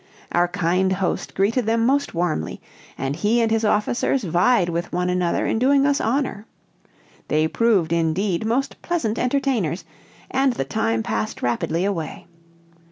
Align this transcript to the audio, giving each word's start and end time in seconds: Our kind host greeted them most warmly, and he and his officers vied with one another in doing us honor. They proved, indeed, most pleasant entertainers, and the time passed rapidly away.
Our 0.31 0.47
kind 0.47 0.93
host 0.93 1.35
greeted 1.35 1.67
them 1.67 1.85
most 1.85 2.15
warmly, 2.15 2.59
and 2.97 3.15
he 3.15 3.39
and 3.39 3.51
his 3.51 3.63
officers 3.63 4.23
vied 4.23 4.67
with 4.67 4.91
one 4.91 5.11
another 5.11 5.45
in 5.45 5.59
doing 5.59 5.85
us 5.85 6.01
honor. 6.01 6.47
They 7.27 7.47
proved, 7.47 7.93
indeed, 7.93 8.43
most 8.43 8.81
pleasant 8.81 9.19
entertainers, 9.19 9.85
and 10.31 10.53
the 10.53 10.65
time 10.65 11.03
passed 11.03 11.43
rapidly 11.43 11.85
away. 11.85 12.25